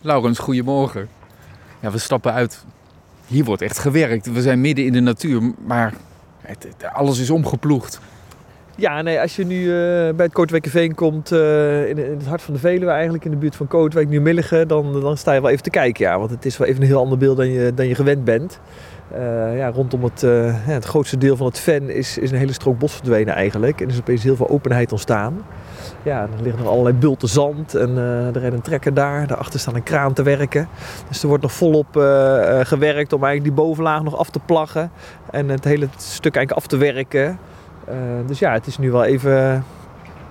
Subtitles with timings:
[0.00, 1.08] Laurens, goedemorgen.
[1.80, 2.64] Ja, we stappen uit.
[3.26, 4.32] Hier wordt echt gewerkt.
[4.32, 5.94] We zijn midden in de natuur, maar
[6.40, 8.00] het, alles is omgeploegd.
[8.78, 12.42] Ja, nee, als je nu eh, bij het Kootwijkerveen komt, eh, in, in het hart
[12.42, 15.50] van de Veluwe eigenlijk, in de buurt van Kootwijk, Nieuw-Milligen, dan, dan sta je wel
[15.50, 16.04] even te kijken.
[16.04, 18.24] Ja, want het is wel even een heel ander beeld dan je, dan je gewend
[18.24, 18.60] bent.
[19.12, 20.20] Eh, ja, rondom het,
[20.56, 23.80] het grootste deel van het ven is, is een hele strook bos verdwenen eigenlijk.
[23.80, 25.44] En er is opeens heel veel openheid ontstaan.
[26.02, 29.26] Ja, er liggen nog allerlei bulten zand en er rijdt een trekker daar.
[29.26, 30.68] Daarachter staat een kraan te werken.
[31.08, 31.88] Dus er wordt nog volop
[32.62, 34.90] gewerkt om eigenlijk die bovenlaag nog af te plaggen.
[35.30, 37.38] En het hele stuk eigenlijk af te werken.
[37.86, 39.60] Eh, dus ja, het is nu wel even eh,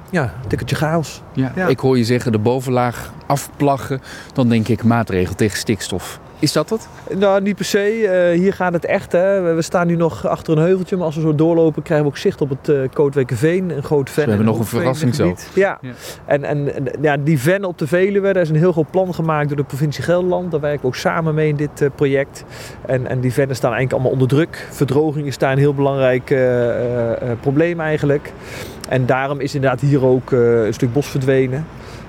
[0.10, 1.22] ja, een tikkeltje chaos.
[1.34, 1.68] Ja, Ja.
[1.68, 4.02] Ik hoor je zeggen de bovenlaag afplaggen.
[4.34, 6.20] Dan denk ik maatregel tegen stikstof.
[6.40, 6.88] Is dat het?
[7.18, 8.08] Nou, niet per se.
[8.08, 9.12] Eh, hier gaat het echt.
[9.12, 9.42] Hè.
[9.42, 12.12] We we staan nu nog achter een heuveltje, maar als we zo doorlopen krijgen we
[12.12, 13.70] ook zicht op het eh Kootwijkerveen.
[13.70, 14.24] Een groot ven.
[14.24, 15.36] we hebben en nog een verrassing zo.
[15.54, 15.78] Ja.
[15.82, 15.92] Ja.
[16.26, 19.14] En, en en, ja, die ven op de Veluwe, daar is een heel groot plan
[19.14, 20.52] gemaakt door de provincie Gelderland.
[20.52, 22.44] Daar werken we ook samen mee in dit eh, project.
[22.86, 24.68] En, en die vennen staan eigenlijk allemaal onder druk.
[24.72, 28.32] Verdroging is daar een heel belangrijk eh, eh, eh, probleem eigenlijk.
[28.90, 31.66] En daarom is inderdaad hier ook eh, een stuk bos verdwenen.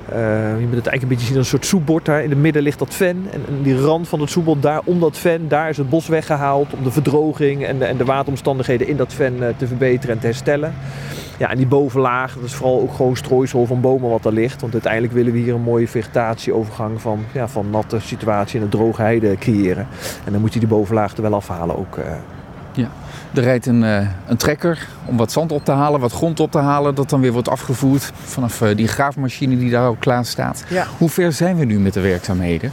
[0.09, 2.05] Eh, je moet het eigenlijk een beetje zien als een soort soepbord.
[2.05, 3.27] Daar in het midden ligt dat ven.
[3.33, 6.73] En, die rand van het soepbord, daar om dat ven, daar is het bos weggehaald.
[6.73, 10.21] Om de verdroging en de, en de wateromstandigheden in dat ven eh, te verbeteren en
[10.21, 10.75] te herstellen.
[11.39, 14.61] Ja, en die bovenlaag, dat is vooral ook gewoon strooisel van bomen wat er ligt.
[14.61, 18.69] Want uiteindelijk willen we hier een mooie vegetatieovergang van, ja, van natte situatie in een
[18.69, 19.87] droge heide creëren.
[20.25, 21.99] En dan moet je die bovenlaag er wel afhalen ook.
[22.85, 22.89] Eh.
[23.35, 26.51] Er rijdt een, eh, een trekker om wat zand op te halen, wat grond op
[26.51, 26.95] te halen.
[26.95, 30.65] Dat dan weer wordt afgevoerd vanaf eh, die graafmachine die daar ook klaar staat.
[30.69, 30.87] Ja.
[30.99, 32.73] Hoe ver zijn we nu met de werkzaamheden?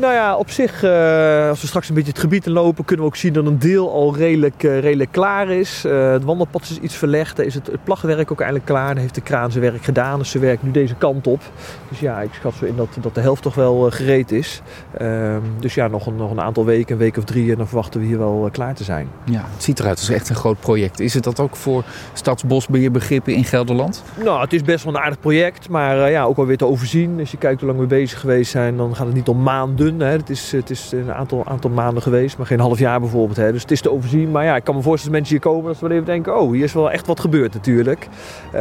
[0.00, 3.04] Nou ja, op zich, eh, als we straks een beetje het gebied in lopen, kunnen
[3.04, 5.84] we ook zien dat een deel al redelijk, eh, redelijk klaar is.
[5.84, 7.36] Eh, het wandelpad is iets verlegd.
[7.36, 8.92] Daar is het, het plagwerk ook eigenlijk klaar.
[8.94, 10.18] Daar heeft de kraan zijn werk gedaan.
[10.18, 11.40] Dus ze werkt nu deze kant op.
[11.88, 14.62] Dus ja, ik schat zo in dat, dat de helft toch wel gereed is.
[14.98, 17.66] Ehm, dus ja, nog een, nog een aantal weken, een week of drie, en dan
[17.66, 19.08] verwachten we hier wel klaar te zijn.
[19.24, 21.00] Ja, het ziet eruit als echt een groot project.
[21.00, 24.02] Is het dat ook voor stadsbosbeheerbegrippen in Gelderland?
[24.24, 27.18] Nou, het is best wel een aardig project, maar ja, ook wel weer te overzien.
[27.20, 29.89] Als je kijkt hoe lang we bezig geweest zijn, dan gaat het niet om maanden.
[29.98, 33.36] Het, is, een aantal, aantal maanden geweest, maar geen half jaar bijvoorbeeld.
[33.36, 33.52] Hè.
[33.52, 34.30] Dus het is te overzien.
[34.30, 36.40] Maar ja, ik kan me voorstellen dat mensen hier komen, dat ze wel even denken...
[36.40, 38.08] oh, hier is wel echt wat gebeurd natuurlijk.
[38.52, 38.60] Eh,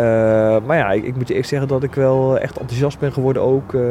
[0.66, 3.42] maar ja, ik, ik moet je eerst zeggen dat ik wel echt enthousiast ben geworden
[3.42, 3.74] ook...
[3.74, 3.82] eh,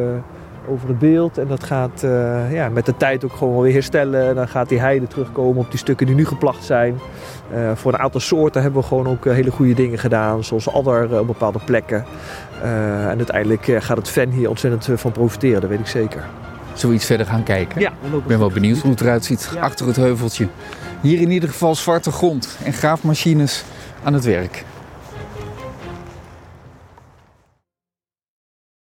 [0.71, 1.39] over het beeld.
[1.39, 4.29] En dat gaat eh, ja, met de tijd ook gewoon weer herstellen.
[4.29, 6.99] En dan gaat die heide terugkomen op die stukken die nu geplacht zijn.
[7.75, 10.45] Voor een aantal soorten hebben we gewoon ook hele goede dingen gedaan.
[10.45, 12.05] Zoals adder op bepaalde plekken.
[12.63, 16.25] En uiteindelijk gaat het ven hier ontzettend van profiteren, dat weet ik zeker.
[16.79, 17.81] Zullen we iets verder gaan kijken?
[17.81, 20.49] Ja, Ik ben wel benieuwd hoe het eruit ziet achter het heuveltje.
[21.01, 23.65] Hier in ieder geval zwarte grond en graafmachines
[24.05, 24.65] aan het werk.